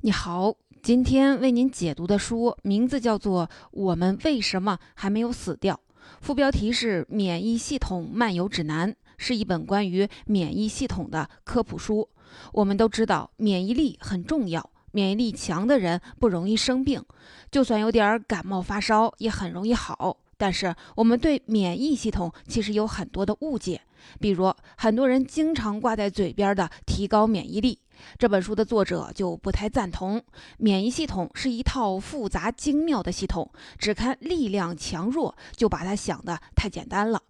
[0.00, 5.74] 你好，今天为您解读的书名字叫做《我们为什么还没有死掉》，
[6.20, 12.08] 副标题是《免疫系统漫游指南》，是一本关于免疫系统的科普书。
[12.52, 17.04] 我们都知道，免疫力很重要，免疫力强的人不容易生病，
[17.50, 20.16] 就算有点感冒发烧也很容易好。
[20.36, 23.80] 但是，我们对免疫系统其实有很多的误解，
[24.20, 27.80] 比如很多人经常挂在嘴边的提高免疫力。
[28.18, 30.22] 这本书的作者就不太赞同，
[30.58, 37.22] 免疫系统是一套复杂精妙的系统，只看力量强弱就把它想得太简单了。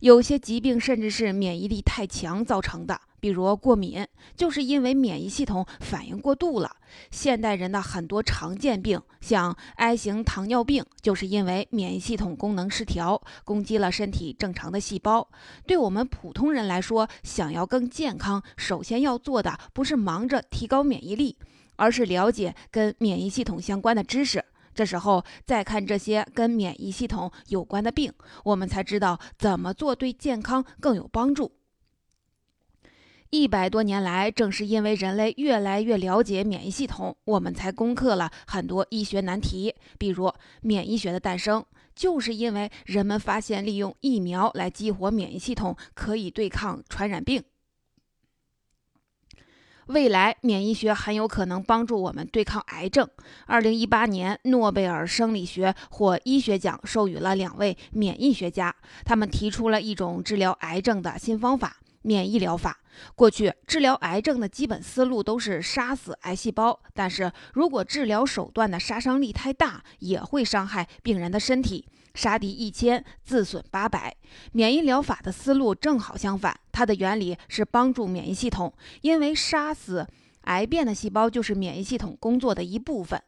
[0.00, 3.00] 有些疾病甚至是免疫力太强造成的。
[3.20, 6.74] 比如过敏，就是因为免疫系统反应过度了。
[7.12, 15.28] 现代人的很多常见病，像 I 型糖尿病，就是因为免疫系统功能失调，攻击了身体正常的细胞。
[15.68, 21.36] 对我们普通人来说，想要更健康，首先要做的不是忙着提高免疫力，
[21.76, 24.44] 而是了解跟免疫系统相关的知识。
[24.74, 28.12] 这时候再看这些跟免疫系统有关的病，
[28.44, 31.52] 我们才知道怎么做对健康更有帮助。
[33.30, 39.74] 一百多年来，正是因为人类越来越了解免疫系统，我们才攻克了很多医学难题。
[39.98, 47.42] 比如，免疫学的诞生，就是因为人们发现利用疫苗来激活免疫系统，可以对抗传染病。
[49.92, 53.06] 未来，免疫学很有可能帮助我们对抗癌症。
[53.46, 61.76] 二零一八年，诺贝尔生理学或医学奖授予了两位免疫学家，他们提出了一种治疗癌症的新方法。
[62.04, 62.80] 免疫疗法，
[63.14, 71.86] 过去治疗癌症的基本思路都是杀死癌细胞，但是如果治疗手段的杀伤力太大，也会伤害病人的身体。
[72.14, 74.14] 杀敌一千，自损八百。
[74.52, 80.06] 免疫疗法的思路正好相反，它的原理是帮助免疫系统，因为杀死
[80.42, 83.22] 癌变的细胞就是免疫系统工作的一部分。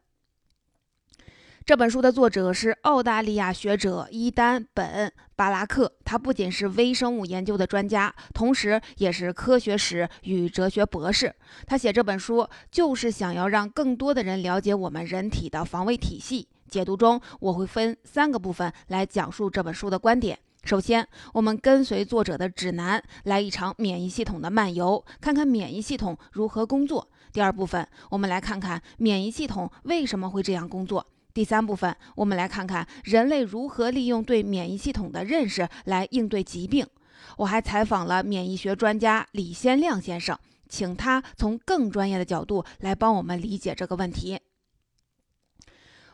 [1.67, 11.35] 这本书的作者是澳大利亚学者伊丹·本·巴拉克，他不仅是微生物研究的专家，同时也是科学史与哲学博士。
[11.67, 16.49] 他写这本书就是想要让更多的人了解我们人体的防卫体系。
[16.75, 20.37] 解读中，我会分三个部分来讲述这本书的观点。
[20.65, 27.09] 首先，我们跟随作者的指南，来一场免疫系统的漫游，看看免疫系统如何工作。
[27.33, 31.07] 第二部分，我们来看看免疫系统为什么会这样工作。
[31.33, 36.85] 第三部分，我们来看看人类如何利用对免疫系统的认识来应对疾病。
[37.37, 40.37] 我还采访了免疫学专家李先亮先生，
[40.69, 44.41] 请他从更专业的角度来帮我们理解这个问题。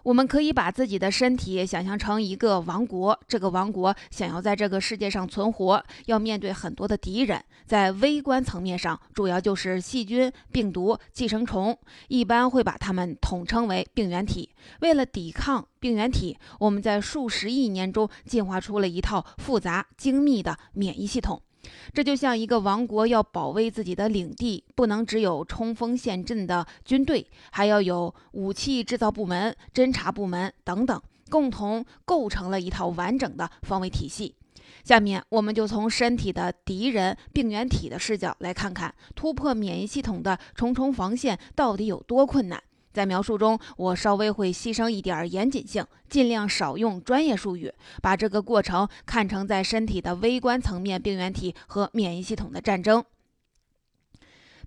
[0.02, 7.42] 我们可以把自己的身体想象成一个王国，这个王国想要在这个世界上存活，要面对很多的敌人。
[7.66, 11.76] 在微观层面上，主要就是细菌、病毒、寄生虫，
[12.08, 14.50] 一般会把它们统称为病原体。
[14.80, 21.40] 为了抵抗病原体，我们在数十亿年中进化出了一套复杂精密的免疫系统。
[21.92, 34.34] 这就像一个王国要保卫自己的领地，不能只有冲锋陷阵的军队，还要有武器制造部门、侦察部门等等，共同构成了一套完整的防卫体系。
[34.84, 42.62] 下面，我们就从身体的敌人病原体的视角来看看，突破免疫系统的重重防线到底有多困难。
[42.92, 53.04] 在描述中，我稍微会牺牲一点严谨性，尽量少用专业术语，把这个过程看成在身体的微观层面，病原体和免疫系统的战争。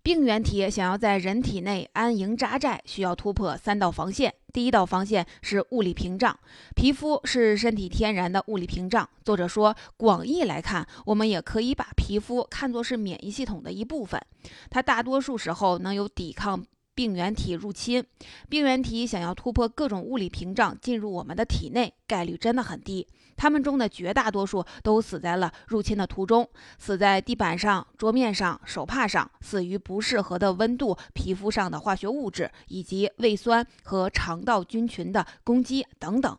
[0.01, 4.33] 病原体想要在人体内安营扎寨，需要突破三道防线。
[4.51, 6.37] 第一道防线是物理屏障，
[6.75, 9.09] 皮肤是身体天然的物理屏障。
[9.23, 14.21] 作者说，广义来看，我们也可以把皮肤看作是免疫系统的一部分，
[14.69, 16.63] 它大多数时候能有抵抗。
[16.95, 18.03] 病原体入侵，
[18.49, 23.07] 病原体想要突破各种物理屏障进入我们的体内，概率真的很低。
[23.35, 36.37] 它们中的绝大多数都死在了入侵的途中，死在地板上、桌面上、手帕上，死于不适合的温度、皮肤上的化学物质，以及胃酸和肠道菌群的攻击等等。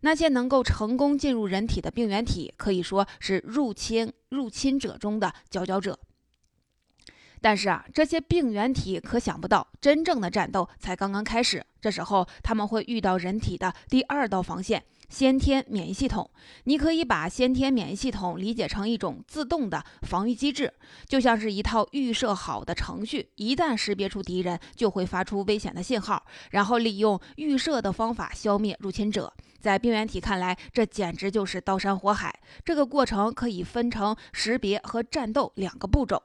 [0.00, 5.96] 那些能够成功进入人体的病原体，可以说是入侵入侵者中的佼佼者。
[7.42, 11.62] 但是啊，这些病原体可想不到，真正的战斗才刚刚开始。
[11.80, 16.30] 这时候他们会遇到人体的第二道防线——先天免疫系统。
[16.64, 20.72] 你可以把先天免疫系统理解成一种自动的防御机制，
[21.08, 23.28] 就像是一套预设好的程序。
[23.34, 29.34] 一旦识别出敌人，就会发出危险的信号，然后利用预设的方法消灭入侵者。
[29.60, 32.32] 在病原体看来，这简直就是刀山火海。
[32.64, 36.22] 这个过程可以分成识别和战斗两个步骤。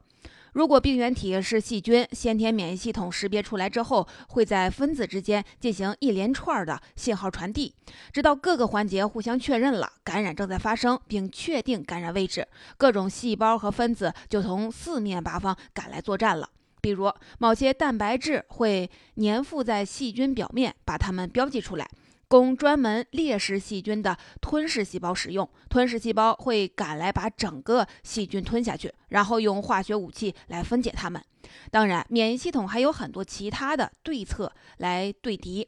[0.57, 7.75] 如果病原体是细菌，先天免疫系统识别出来之后，会在分子之间进行一连串的信号传递，
[8.11, 16.49] 直到各个环节互相确认了感染正在发生，并确定感染位置，各种细胞和分子就从四面八方赶来作战了。
[16.81, 21.87] 比如，某些蛋白质会粘附在细菌表面，把它们标记出来。
[22.27, 31.23] 供专门猎食细菌的吞噬细胞使用，吞噬细胞会赶来把整个细菌吞下去，然后用化学武器来分解它们。
[31.71, 35.67] 当然，免疫系统还有很多其他的对策来对敌，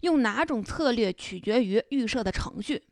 [0.00, 2.82] 用哪种策略取决于预设的程序。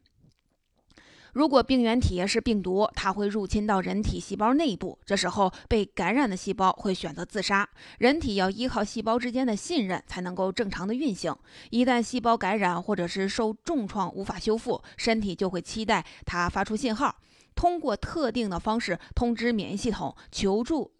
[1.37, 7.69] 如果病原体是病毒，它会入侵到人体细胞内部，这时候被感染的细胞会选择自杀。
[7.99, 11.37] 人体要依靠细胞之间的信任才能够正常的运行。
[11.69, 17.15] 一旦细胞感染或者是受重创无法修复，身体就会期待它发出信号，
[17.55, 20.91] 通过特定的方式通知免疫系统求助。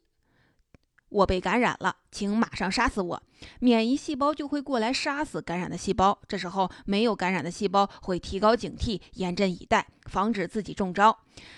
[1.09, 3.23] 我被感染了，请马上杀死我！
[3.61, 6.19] 免疫细胞就会过来杀死感染的细胞。
[6.27, 11.17] 这时候，没有感染的细胞会提高警惕，严阵以待，防止自己中招。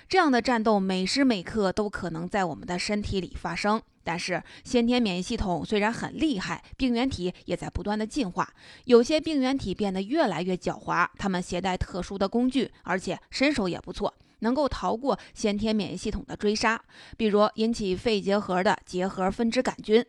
[0.08, 3.80] 这样的战斗每时每刻都可能在我们的身体里发生。
[4.04, 8.48] 但是，先天免疫系统虽然很厉害，病原体也在不断的进化。
[8.84, 14.14] 有些病原体变得越来越狡猾，它们携带特殊的工具，而且身手也不错。
[14.40, 16.82] 能够逃过先天免疫系统的追杀，
[17.16, 20.04] 比如引起肺结核的结核分支杆菌。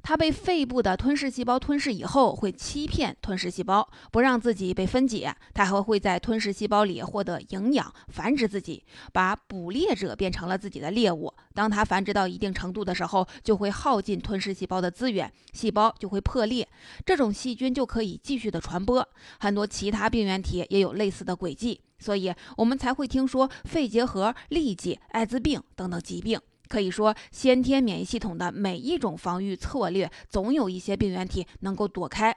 [0.00, 5.34] 它被肺部的吞噬细胞吞噬以后，会欺骗吞噬细胞，不让自己被分解。
[5.52, 11.34] 它还会在吞噬细胞里获得营养，繁殖自己，把捕猎者变成了自己的猎物。
[11.52, 16.66] 当它繁殖到一定程度的时候，就会耗尽吞噬细胞的资源，细胞就会破裂，
[17.04, 19.06] 这种细菌就可以继续的传播。
[19.40, 21.80] 很多其他病原体也有类似的轨迹。
[21.98, 26.40] 所以，我们才会听说肺结核、痢疾、艾滋病等等疾病。
[26.68, 32.36] 可以说，先天免疫系统的每一种防御策略，总有一些病原体能够躲开、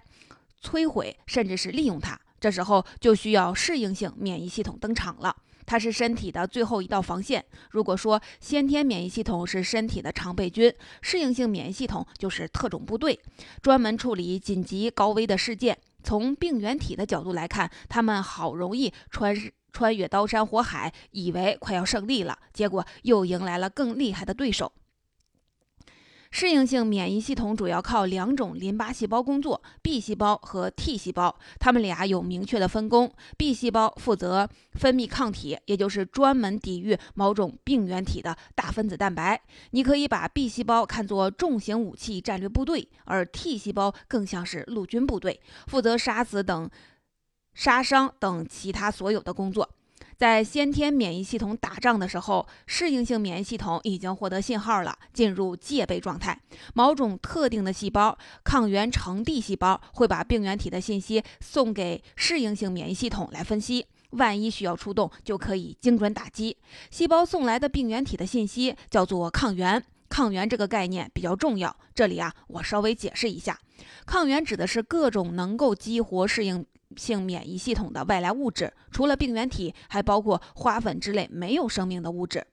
[0.63, 2.17] 摧毁，甚至是利用它。
[2.39, 5.35] 这时候就需要适应性免疫系统登场了，
[5.65, 7.45] 它是身体的最后一道防线。
[7.71, 13.19] 如果说先天免疫系统是身体的常备军，适应性免疫系统就是特种部队，
[13.61, 15.77] 专门处理紧急高危的事件。
[16.03, 19.36] 从病原体的角度来看，他们好容易穿
[19.71, 24.71] 穿越刀山火海，以为快要胜利了，结果又迎来了更厉害的对手。
[26.31, 31.37] 适应性免疫系统主要靠两种淋巴细胞工作：B 细胞和 T 细胞。
[31.59, 33.13] 它们俩有明确的分工。
[33.37, 39.41] B 细胞负责分泌抗体，也就是专门抵御某种病原体的大分子蛋白。
[39.71, 46.69] 你可以把 B 细胞看作重型武器战略部队，而 T 细胞更像是陆军部队，负责杀死等
[47.53, 49.69] 杀伤等其他所有的工作。
[50.21, 56.39] 在先天免疫系统打仗的时候，适应性免疫系统已经获得信号了，进入戒备状态。
[56.75, 58.15] 某种特定的细胞——
[58.45, 63.88] 抗原成地细胞，会把病原体的信息送给适应性免疫系统来分析。
[64.12, 66.56] 万一需要出动，就可以精准打击。
[66.91, 69.83] 细胞送来的病原体的信息叫做抗原。
[70.07, 73.57] 抗原这个概念比较重要，这里啊，我稍微解释一下。
[74.06, 76.63] 抗原指的是各种能够激活适应。
[76.97, 82.45] 性免疫系统的外来物质，除了病原体，还包括花粉之类没有生命的物质。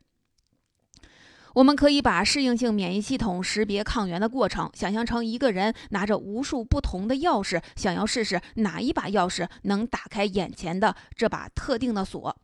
[1.54, 12.36] 我们可以把适应性免疫系统识别抗原的过程想象成一个人拿着无数不同的钥匙，想要试试哪一把钥匙能打开眼前的这把特定的锁。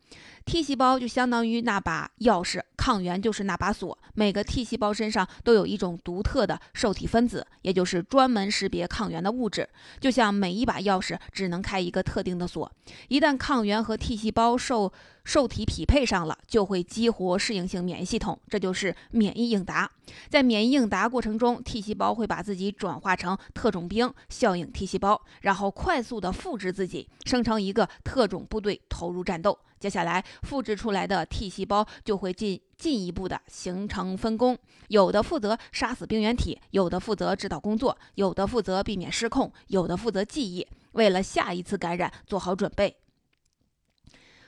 [0.45, 3.99] T 细胞就相当于那把钥匙，抗原就是那把锁。
[4.13, 9.67] 每个 T 细胞身上都有一种独特的受体分子，也就是专门识别抗原的物质。
[9.99, 12.71] 就像每一把钥匙只能开一个特定的锁。
[13.09, 14.93] 一旦抗原和 T 细胞受
[15.25, 19.91] 受体匹配上了，就会激活适应性免疫系统，这就是免疫应答。
[20.29, 29.59] 在免疫应答过程中，T 细胞会把自己转化成特种兵效应 T 细胞，然后快速的复制自己，生成一个特种部队，投入战斗。
[29.81, 34.57] 接下来，复制出来的 T 细胞就会进进一步的形成分工，
[34.89, 42.97] 有的负责杀死病原体，有的负责指导工作，有的负责避免失控，有的负责记忆，为了下一次感染做好准备。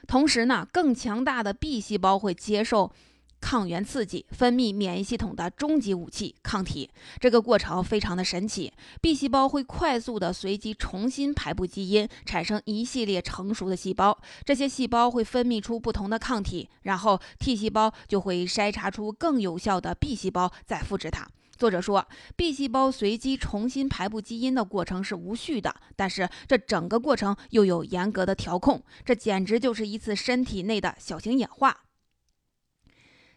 [0.07, 2.93] 同时呢，更强大的 B 细胞会接受。
[3.41, 6.91] 抗原刺激分泌免疫系统的终极武器——抗体。
[7.21, 8.73] 这个过程非常的神奇。
[9.01, 14.19] B 细胞会快速的随机重新排布基因，产生一系列成熟的细胞。
[14.45, 21.29] 这些细胞会分泌出不同的抗体，然后 T 细胞就会筛查出更有效的 B 细胞，再复制它。
[21.57, 31.85] 作者说，B 细胞随机重新排布基因的过程是无序的，但是这整个过程又有严格的调控，这简直就是一次身体内的小型演化。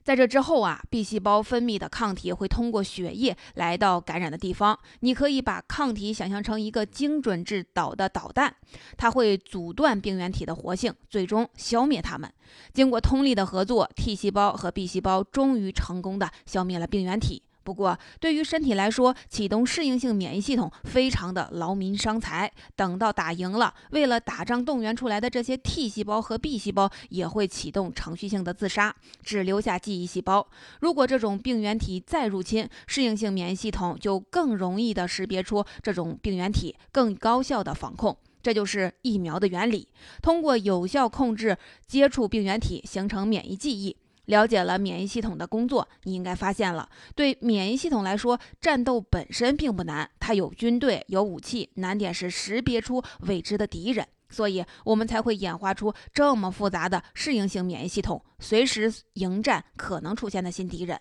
[0.10, 4.76] 在这之后啊，B 细胞分泌的抗体会通过血液来到感染的地方。
[5.02, 8.56] 你可以把抗体想象成一个精准制导的导弹，
[8.98, 12.28] 它会阻断病原体的活性，最终消灭它们。
[12.74, 17.44] 经过通力的合作，T 细胞和 B 细胞终于成功的消灭了病原体。
[17.70, 22.52] 不过，对于身体来说，启动适应性免疫系统非常的劳民伤财。
[22.76, 30.48] 等到打赢了，为了打仗动员出来的这些 T 细胞和 B 细胞也会启动程序性的自杀，只留下记忆细胞。
[30.82, 38.18] 如果这种病原体再入侵，适应性免疫系统就更容易的识别出这种病原体，更高效的防控。
[38.42, 39.88] 这就是疫苗的原理，
[40.24, 43.96] 通过有效控制接触病原体，形成免疫记忆。
[44.30, 61.00] 了解了免疫系统的工作，你应该发现了，对免疫系统来说，战斗本身并不难，它有军队，有武器，难点是识别出未知的敌人，所以我们才会演化出这么复杂的适应性免疫系统，随时迎战可能出现的新敌人。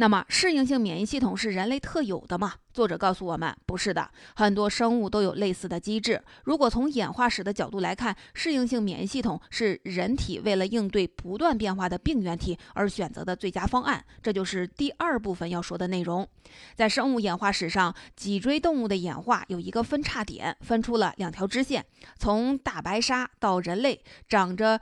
[0.00, 2.54] 那么，适应性免疫系统是人类特有的吗？
[2.72, 6.22] 作者告诉我们，不是的，很多生物都有类似的机制。
[6.44, 14.02] 如果从演化史的角度来看，适应性免疫系统是人体为了应对不断变化的病原体而选择的最佳方案。
[14.22, 16.26] 这就是第二部分要说的内容。
[16.74, 21.84] 在生物演化史上，脊椎动物的演化有一个分叉点，分出了两条支线，
[22.18, 24.80] 从大白鲨到人类，长着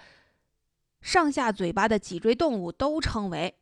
[1.00, 3.56] 上下嘴巴的脊椎动物都称为。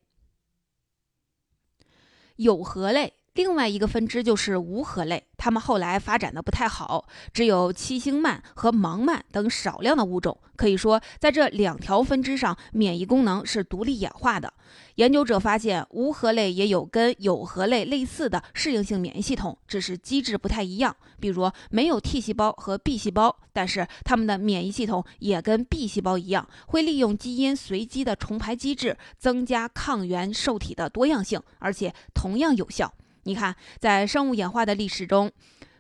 [2.37, 5.23] 有核类，另外一个分支就是无核类。
[5.37, 10.37] 它们后来发展的不太好，只有七星鳗和盲鳗等少量的物种。
[10.57, 14.51] 可以说，在这两条分支上，免疫功能是独立演化的。
[14.95, 20.97] 研究者发现，无核类也有跟有核类类似的适应性免疫系统，只是机制不太一样。
[21.21, 32.95] 比如，没有 T 细胞和 B 细胞，但是它们的免疫系统也跟 B 细胞一样，会利用基因随机的重排机制，增加抗原受体的多样性，而且同样有效。
[33.27, 35.31] 你看，在生物演化的历史中，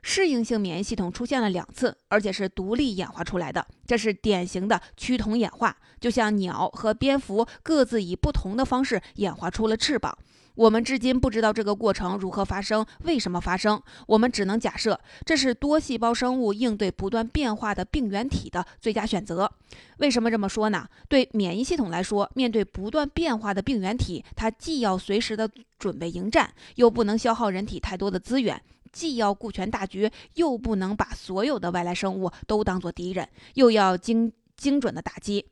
[0.02, 5.76] 适应性免疫系统出现了两次，而且是独立演化出来的，这是典型的趋同演化。
[6.00, 10.18] 就像鸟和蝙蝠各自以不同的方式演化出了翅膀。
[10.56, 13.80] 我们至今不知道这个过程如何发生，为什么发生？
[14.06, 19.50] 我们只能假设这是多细胞生物应对不断变化的病原体的最佳选择。
[19.98, 20.88] 为什么这么说呢？
[21.08, 25.48] 对免疫系统来说，面对不断变化的病原体，它既要随时的
[25.78, 28.56] 准备迎战，又不能消耗人体太多的资源；
[28.92, 35.44] 既要顾全大局，又不能把所有的外来生物都当作敌人，又要精精准的打击。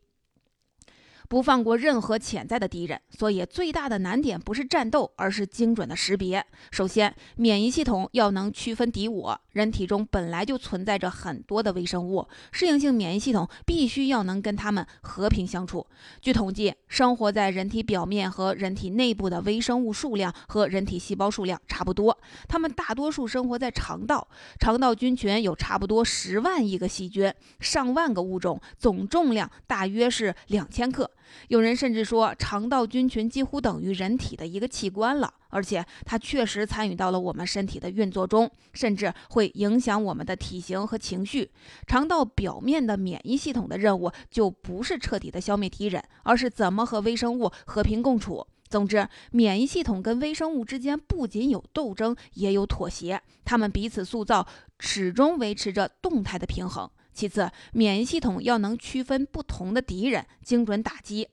[1.28, 6.44] 不放过任何潜在的敌人，所以最大的难点不是战斗，而是精准的识别。
[6.70, 9.40] 首先，免疫系统要能区分敌我。
[9.52, 15.86] 人体中本来就存在着很多的微生物，适应性免疫系统必须要能跟它们和平相处。
[16.20, 22.18] 据统计，生活在人体表面和人体内部的微生物数量和人体细胞数量差不多。
[22.48, 24.26] 它们大多数生活在肠道，
[24.58, 31.08] 肠道菌群有差不多十万亿个细菌，上万个物种，总重量大约是两千克。
[31.48, 41.50] 有人甚至说，肠道菌群几乎等于人体的一个器官了，而且它确实参与到了我们身体的运作中，甚至会影响我们的体型和情绪。
[41.86, 48.46] 肠道表面的免疫系统的任务就不是彻底的消灭敌人，而是怎么和微生物和平共处。
[48.66, 54.44] 总之，免疫系统跟微生物之间不仅有斗争，也有妥协，它们彼此塑造，
[54.80, 56.90] 始终维持着动态的平衡。
[57.14, 61.28] 其次，免疫系统要能区分不同的敌人，精准打击。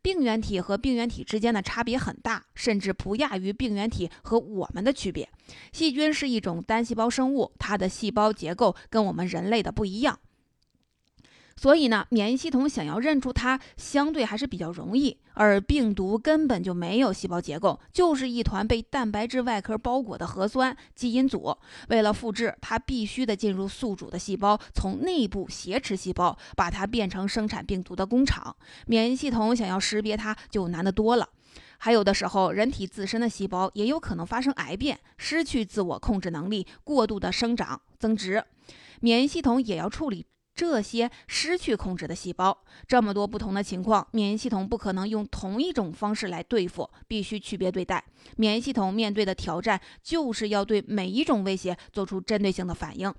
[0.00, 5.28] 病原体和病原体之间的差别很大，甚至不亚于病原体和我们的区别。
[5.72, 10.18] 细菌是一种单细胞生物，它的细胞结构跟我们人类的不一样。
[11.56, 15.18] 所以呢，免疫系统想要认出它，相对还是比较容易。
[15.32, 21.56] 而病毒根本就没有细胞结构，就是一团被蛋白质外壳包裹的核酸基因组。
[21.88, 28.54] 为了复制，它必须得进入宿主的细胞，从内部挟持细胞，把它变成生产病毒的工厂。
[28.86, 31.28] 免疫系统想要识别它，就难得多了。
[31.78, 38.44] 还有的时候，人体自身的细胞也有可能发生癌变，失去自我控制能力，过度的生长增殖，
[39.00, 40.26] 免疫系统也要处理。
[40.56, 48.02] 这些失去控制的细胞，这么多不同的情况，免疫系统不可能用同一种方式来对付，必须区别对待。
[48.36, 53.14] 免疫系统面对的挑战，就是要对每一种威胁做出针对性的反应。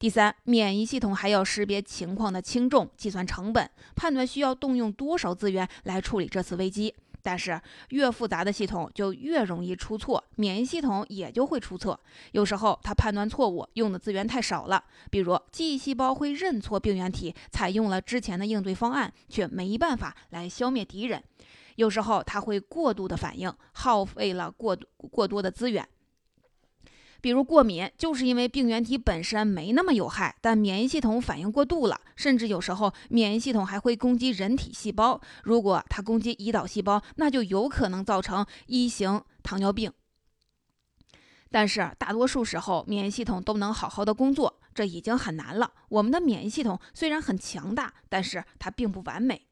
[0.00, 6.92] 第三，免疫系统还要识别情况的轻重，计算成本，判断需要动用多少资源来处理这次危机。
[7.22, 7.60] 但是
[7.90, 11.98] 越复杂的系统就越容易出错，免疫系统也就会出错。
[12.32, 14.84] 有时候它判断错误，用的资源太少了。
[15.10, 21.22] 比如记忆细胞会认错病原体，采用了之前的应对方案，却没办法来消灭敌人。
[21.76, 24.76] 有时候它会过度的反应，耗费了过
[25.10, 25.88] 过多的资源。
[27.22, 35.20] 比如过敏，就是因为病原体本身没那么有害，但免疫系统反应过度了，甚至有时候免疫系统还会攻击人体细胞。
[35.44, 39.92] 如果它攻击胰岛细胞，那就有可能造成一型糖尿病。
[41.48, 45.72] 但是大多数时候，免疫系统都能好好的工作，这已经很难了。
[45.90, 49.46] 我们的免疫系统虽然很强大，但是它并不完美。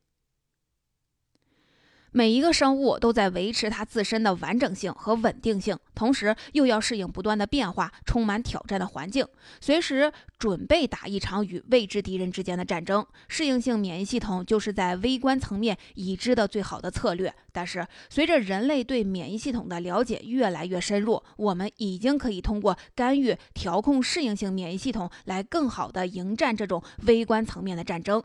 [2.12, 9.24] 每一个生物都在维持它自身的完整性和稳定性，同时又要适应不断的变化、充满挑战的环境，
[9.60, 13.06] 随时准备打一场与未知敌人之间的战争。
[13.28, 17.32] 适应性免疫系统就是在微观层面已知的最好的策略。
[17.52, 28.22] 但是，随着人类对免疫系统的了解越来越深入，我们已经可以通过干预调控适应性免疫系统来更好地迎战这种微观层面的战争。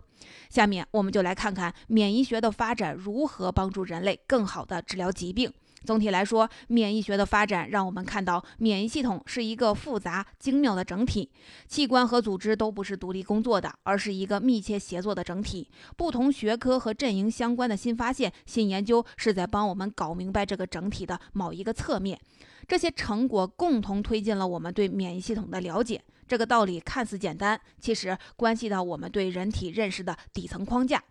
[0.49, 5.51] 下面我们就来看看免疫学的发展如何帮助人类更好地治疗疾病。
[5.83, 11.29] 总体来说，免疫学的发展让我们看到，免疫系统是一个复杂精妙的整体，
[11.67, 15.69] 器官和组织都不是独立工作的，而是一个密切协作的整体。
[15.95, 22.19] 不同学科和阵营相关的新发现、新研究，是在帮我们搞明白这个整体的某一个侧面。
[22.67, 26.01] 这些成果共同推进了我们对免疫系统的了解。
[26.27, 31.03] 这个道理看似简单，其实关系到我们对人体认识的底层框架。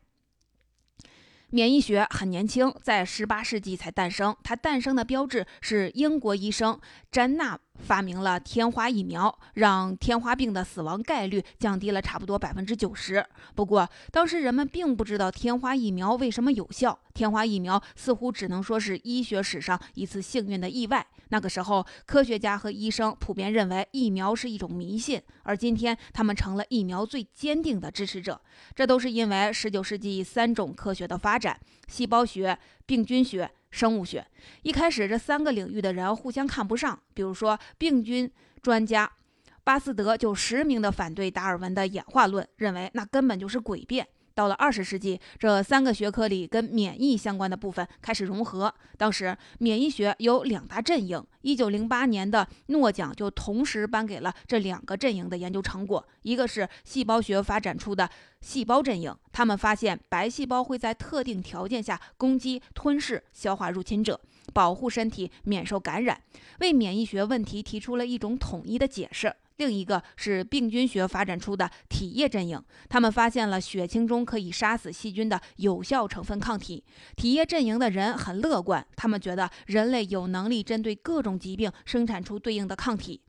[1.51, 4.37] 免疫学很年轻，在十八世纪才诞生。
[4.43, 7.59] 它诞生的标志是英国医生詹纳。
[7.81, 13.25] 发明了天花疫苗，让天花病的死亡概率降低了差不多百分之九十。
[13.55, 16.99] 不过，当时人们并不知道天花疫苗为什么有效。
[17.13, 21.07] 天花疫苗似乎只能说是医学史上一次幸运的意外。
[21.29, 28.41] 那个时候，科学家和医生普遍认为疫苗是一种迷信，而今天他们成了疫苗最坚定的支持者。
[28.75, 33.51] 这都是因为十九世纪三种科学的发展：细胞学、病菌学。
[33.75, 34.25] 生物学
[34.63, 36.97] 一开始，这三个领域的人互相看不上。
[37.13, 38.31] 比如说，病菌
[38.63, 39.11] 专家
[39.65, 44.07] 巴斯德就实名的反对达尔文的演化论，认为那根本就是诡辩。
[44.35, 48.73] 到了二十世纪，这三个学科里跟免疫相关的部分开始融合。
[48.99, 56.05] 当时免疫学有两大阵营，一九零八年的诺奖就同时颁给了这两个阵营的研究成果。
[56.23, 58.09] 一个是细胞学发展出的
[58.41, 64.21] 细胞阵营，他们发现白细胞会在特定条件下攻击、吞噬、消化入侵者，
[64.53, 66.21] 保护身体免受感染，
[66.61, 69.35] 为免疫学问题提出了一种统一的解释。
[69.57, 76.83] 另一个是病菌学发展出的体液阵营，他们发现了血清中可以杀死细菌的有效成分抗体。
[77.15, 83.21] 体液阵营的人很乐观，他们觉得人类有能力针对各种疾病生产出对应的抗体。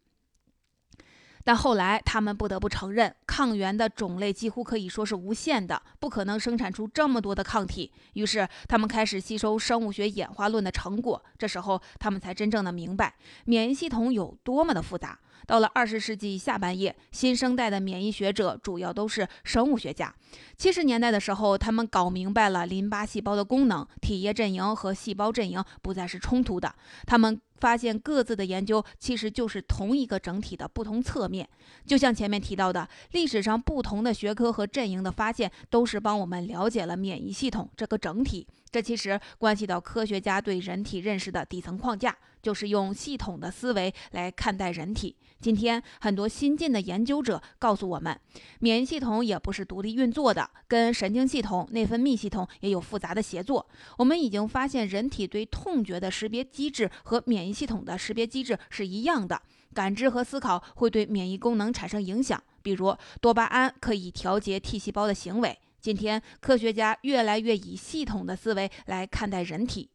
[1.45, 7.89] 但后来他们不得不承认，抗原的种类几乎可以说是无限的，不可能生产出这么多的抗体。
[8.13, 11.23] 于是他们开始吸收生物学演化论的成果。
[11.37, 15.19] 这时候他们才真正的明白免疫系统有多么的复杂。
[15.45, 20.13] 到了二十世纪下半叶，新生代的免疫学者主要都是生物学家。
[20.57, 26.73] 七十年代的时候，他们搞明白了淋巴细胞的功能，体液阵营和细胞阵营不再是冲突的。
[27.05, 31.47] 他们发现各自的研究其实就是同一个整体的不同侧面。
[31.85, 38.47] 就像前面提到的，历史上不同的学科和阵营的发现，都是帮我们了解了免疫系统这个整体。
[38.71, 45.15] 这其实关系到科学家对人体认识的底层框架，就是用系统的思维来看待人体。
[45.41, 48.15] 今天很多新进的研究者告诉我们，
[48.59, 53.67] 免疫系统也不是独立运作的，跟神经系统、内分泌系统也有复杂的协作。
[53.97, 59.41] 我们已经发现，人体对痛觉的识别机制和免疫系统的识别机制是一样的，
[59.73, 62.39] 感知和思考会对免疫功能产生影响。
[62.61, 65.57] 比如，多巴胺可以调节 T 细胞的行为。
[65.81, 69.89] 今天，科学家越来越以系统的思维来看待人体。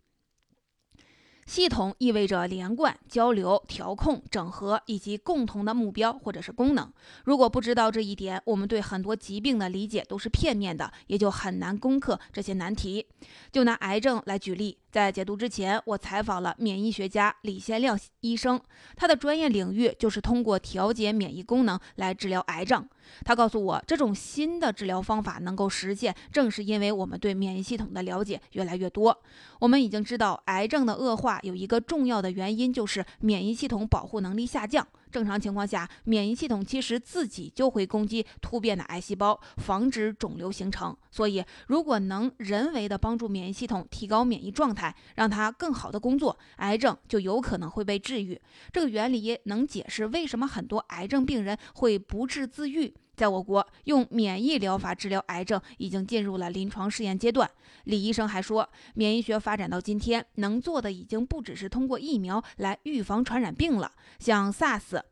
[1.50, 6.88] 系统意味着连贯、交流、调控、整合以及共同的目标或者是功能。
[7.24, 13.04] 如果不知道这一点，我们对很多疾病的理解都是片面的，也就很难攻克这些难题。
[13.50, 14.78] 就拿癌症来举例。
[14.92, 18.60] 在解读之前，我采访了免疫学家李先亮医生，
[18.96, 22.88] 他的专业领域就是通过调节免疫功能来治疗癌症。
[23.24, 29.16] 他告诉我，这种新的治疗方法能够实现，正是因为我们对免疫系统的了解越来越多。
[29.58, 34.86] 我们已经知道，癌症的恶化有一个重要的原因，就是免疫系统保护能力下降。
[35.10, 40.96] 正常情况下，免疫系统其实自己就会攻击突变的癌细胞，防止肿瘤形成。
[41.10, 48.40] 所以，如果能人为的帮助免疫系统提高免疫状态，让它更好的工作，癌症就有可能会被治愈。
[48.72, 52.94] 这个原理能解释为什么很多癌症病人会不治自愈。
[53.20, 57.50] 在我国，用免疫疗法治疗癌症已经进入了临床试验阶段。
[57.84, 65.02] 李医生还说，免疫学发展到今天，能做的已经不只是通过疫苗来预防传染病了，像 SARS。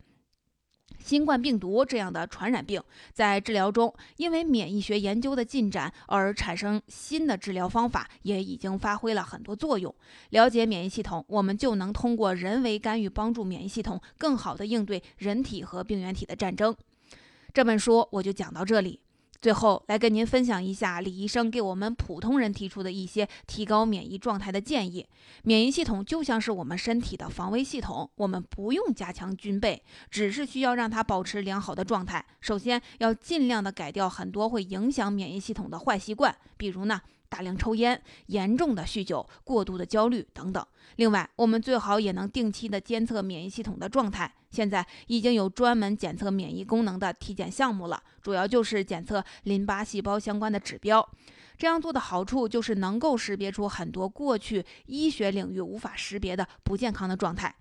[0.98, 9.94] 新冠病毒这样的传染病，在治疗中，因为免疫学研究的进展而产生新的治疗方法，也已经发挥了很多作用。
[10.30, 16.74] 了解免疫系统，我们就能通过人为干预，帮助免疫系统更好地应对人体和病原体的战争。
[17.52, 19.00] 这本书我就讲到这里。
[19.40, 25.06] 最后来跟您分享一下李医生给我们普通人提出的一些提高免疫状态的建议。
[25.44, 29.80] 免疫系统就像是我们身体的防卫系统，我们不用加强军备，
[30.10, 32.26] 只是需要让它保持良好的状态。
[32.40, 37.00] 首先要尽量的改掉很多会影响免疫系统的坏习惯，比如呢。
[37.28, 40.64] 大量抽烟、严重的酗酒、过度的焦虑等等。
[40.96, 44.32] 另外，我们最好也能定期的监测免疫系统的状态。
[44.50, 51.06] 现在已经有专门检测免疫功能的体检项目了，主要就是检测淋巴细胞相关的指标。
[51.58, 57.54] 这样做的好处就是能够识别出很多过去医学领域无法识别的不健康的状态，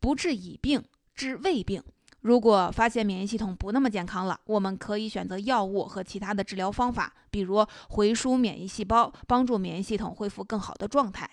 [0.00, 0.82] 不治已病，
[1.14, 1.82] 治未病。
[2.22, 11.28] 如果发现免疫系统不那么健康了，我们可以选择药物和其他的治疗方法，比如回输免疫细胞，帮助免疫系统恢复更好的状态。